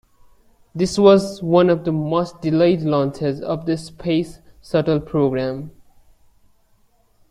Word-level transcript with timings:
This 0.73 0.97
was 0.97 1.43
one 1.43 1.69
of 1.69 1.85
the 1.85 1.91
most 1.91 2.41
delayed 2.41 2.81
launches 2.81 3.39
of 3.39 3.67
the 3.67 3.77
space 3.77 4.39
shuttle 4.59 4.99
program. 4.99 5.69